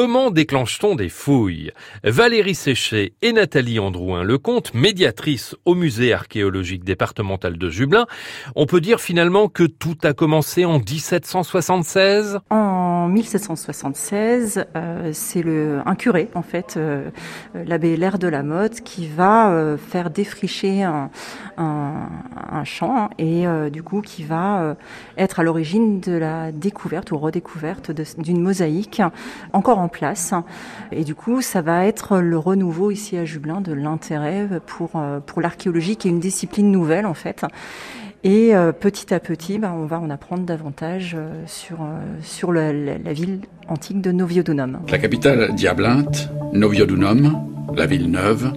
[0.00, 1.72] Comment déclenche-t-on des fouilles?
[2.04, 8.06] Valérie Séché et Nathalie Androuin-Lecomte, médiatrices au musée archéologique départemental de Jublin,
[8.54, 15.80] on peut dire finalement que tout a commencé en 1776 En 1776, euh, c'est le
[15.84, 17.10] un curé en fait, euh,
[17.66, 21.10] l'abbé Lair de la Motte, qui va euh, faire défricher un,
[22.62, 24.76] champ et du coup qui va
[25.16, 29.00] être à l'origine de la découverte ou redécouverte d'une mosaïque
[29.52, 30.34] encore en place.
[30.92, 35.20] Et du coup, ça va être le renouveau ici à Jublin de l'intérêt pour, euh,
[35.36, 37.44] l'archéologie, qui est une discipline nouvelle en fait.
[38.24, 42.72] Et euh, petit à petit, bah, on va en apprendre davantage euh, sur, la,
[43.12, 44.80] ville antique de Noviodunum.
[44.90, 47.38] La capitale diablinte, Noviodunum,
[47.76, 48.52] la ville neuve,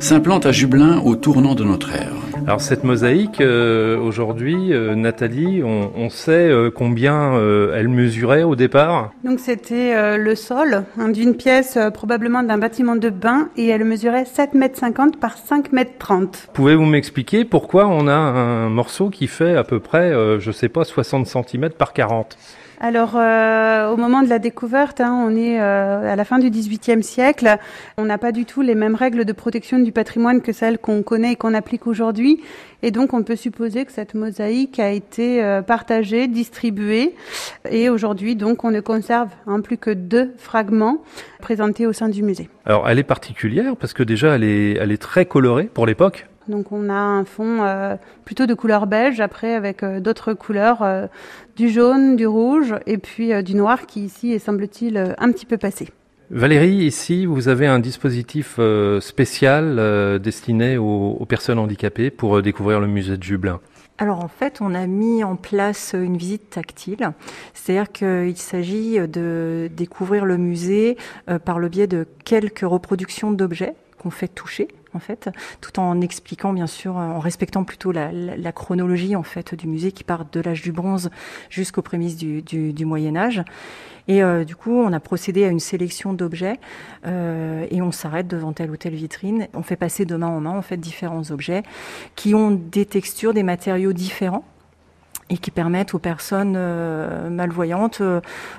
[0.00, 2.23] s'implante à Jublin au tournant de notre ère.
[2.46, 7.32] Alors cette mosaïque, euh, aujourd'hui, euh, Nathalie, on, on sait euh, combien
[7.74, 9.12] elle mesurait au départ?
[9.24, 14.24] Donc c'était le sol hein, d'une pièce probablement d'un bâtiment de bain et elle mesurait
[14.24, 16.12] 7,50 mètres par 5,30 mètres.
[16.52, 20.84] Pouvez-vous m'expliquer pourquoi on a un morceau qui fait à peu près, je sais pas,
[20.84, 22.36] 60 cm par 40
[22.80, 26.50] alors, euh, au moment de la découverte, hein, on est euh, à la fin du
[26.50, 27.56] XVIIIe siècle.
[27.96, 31.02] On n'a pas du tout les mêmes règles de protection du patrimoine que celles qu'on
[31.02, 32.23] connaît et qu'on applique aujourd'hui.
[32.82, 37.14] Et donc, on peut supposer que cette mosaïque a été euh, partagée, distribuée.
[37.70, 41.02] Et aujourd'hui, donc, on ne conserve hein, plus que deux fragments
[41.40, 42.48] présentés au sein du musée.
[42.66, 46.26] Alors, elle est particulière parce que déjà, elle est, elle est très colorée pour l'époque.
[46.48, 50.82] Donc on a un fond euh, plutôt de couleur beige, après avec euh, d'autres couleurs,
[50.82, 51.06] euh,
[51.56, 55.56] du jaune, du rouge et puis du noir qui ici est semble-t-il un petit peu
[55.56, 55.88] passé.
[56.30, 58.58] Valérie, ici vous avez un dispositif
[59.00, 63.60] spécial destiné aux, personnes handicapées pour découvrir le musée de Jublin.
[63.98, 67.12] Alors en fait, on a mis en place une visite tactile,
[67.52, 70.96] c'est-à-dire qu'il s'agit de découvrir le musée
[71.44, 75.30] par le biais de quelques reproductions d'objets qu'on fait toucher en fait,
[75.60, 80.04] tout en expliquant bien sûr, en respectant plutôt la, chronologie en fait du musée qui
[80.04, 81.10] part de l'âge du bronze
[81.50, 83.42] jusqu'aux prémices du, Moyen Âge.
[84.08, 86.58] Et euh, du coup, on a procédé à une sélection d'objets
[87.06, 89.48] euh, et on s'arrête devant telle ou telle vitrine.
[89.54, 91.62] On fait passer de main en main en fait différents objets
[92.14, 94.44] qui ont des textures, des matériaux différents
[95.30, 98.02] et qui permettent aux personnes euh, malvoyantes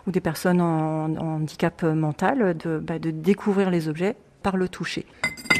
[0.08, 4.68] ou des personnes en, en handicap mental de, bah, de découvrir les objets par le
[4.68, 5.06] toucher.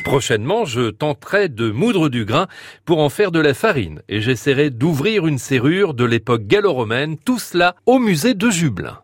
[0.04, 2.48] Prochainement, je tenterai de moudre du grain
[2.86, 7.40] pour en faire de la farine et j'essaierai d'ouvrir une serrure de l'époque gallo-romaine, tout
[7.40, 9.00] cela au musée de Jublin.